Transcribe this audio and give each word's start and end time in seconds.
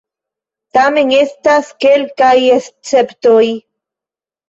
Tamen, 0.77 1.11
estas 1.19 1.71
kelkaj 1.87 2.35
esceptoj. 2.59 3.47